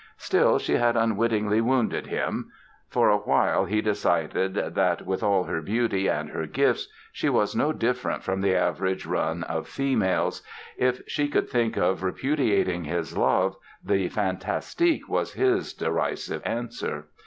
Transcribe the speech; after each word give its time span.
Still, 0.17 0.57
she 0.57 0.77
had 0.77 0.97
unwittingly 0.97 1.61
wounded 1.61 2.07
him! 2.07 2.49
For 2.89 3.11
a 3.11 3.19
while 3.19 3.65
he 3.65 3.81
decided 3.81 4.55
that, 4.55 5.05
with 5.05 5.21
all 5.21 5.43
her 5.43 5.61
beauty 5.61 6.07
and 6.09 6.31
her 6.31 6.47
gifts, 6.47 6.87
she 7.11 7.29
was 7.29 7.55
no 7.55 7.71
different 7.71 8.23
from 8.23 8.41
the 8.41 8.55
average 8.55 9.05
run 9.05 9.43
of 9.43 9.67
females. 9.67 10.41
If 10.75 11.01
she 11.07 11.27
could 11.27 11.49
think 11.51 11.77
of 11.77 12.01
repudiating 12.01 12.85
his 12.85 13.15
love 13.15 13.55
the 13.85 14.09
"Fantastique" 14.09 15.07
was 15.07 15.33
his 15.33 15.71
derisive 15.71 16.41
answer! 16.45 17.05